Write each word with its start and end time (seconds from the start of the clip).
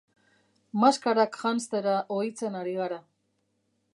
Maskarak 0.83 1.37
janztera 1.43 1.95
ohitzen 2.17 2.59
ari 2.63 2.75
gara. 2.83 3.01